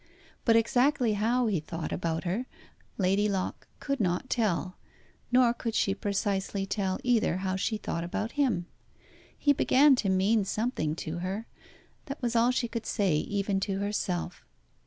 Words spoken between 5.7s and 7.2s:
she precisely tell